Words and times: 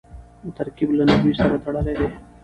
ترکیب 0.57 0.89
له 0.97 1.03
نحوي 1.09 1.33
سره 1.39 1.55
تړلی 1.65 1.93
دئ. 1.99 2.09